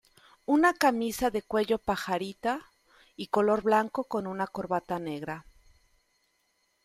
Una 0.47 0.73
camisa 0.73 1.29
de 1.29 1.43
cuello 1.43 1.77
pajarita 1.77 2.65
y 3.15 3.27
color 3.27 3.61
blanco 3.61 4.03
con 4.05 4.25
una 4.25 4.47
corbata 4.47 4.97
negra. 4.97 5.45